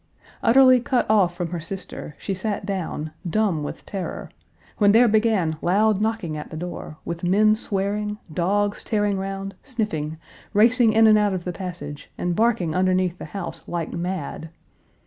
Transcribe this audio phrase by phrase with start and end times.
[0.41, 4.29] Utterly cut off from her sister, she sat down, dumb with terror,
[4.79, 10.17] when there began loud knocking at the door, with men swearing, dogs tearing round, sniffing,
[10.53, 14.49] racing in and out of the passage and barking underneath the house like mad.